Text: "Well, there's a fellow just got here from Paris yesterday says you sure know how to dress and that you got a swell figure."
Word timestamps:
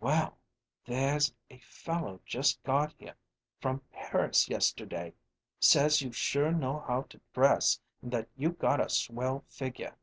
"Well, 0.00 0.36
there's 0.86 1.32
a 1.50 1.58
fellow 1.60 2.20
just 2.26 2.60
got 2.64 2.92
here 2.94 3.14
from 3.60 3.80
Paris 3.92 4.48
yesterday 4.48 5.14
says 5.60 6.02
you 6.02 6.10
sure 6.10 6.50
know 6.50 6.80
how 6.88 7.02
to 7.10 7.20
dress 7.32 7.78
and 8.02 8.10
that 8.10 8.28
you 8.36 8.50
got 8.50 8.80
a 8.80 8.88
swell 8.88 9.44
figure." 9.46 9.96